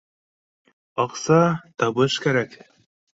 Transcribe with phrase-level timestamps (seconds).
[1.03, 1.37] Аҡса,
[1.83, 2.57] табыш кәрәк